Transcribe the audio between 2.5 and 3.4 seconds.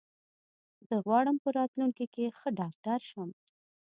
ډاکټر شم.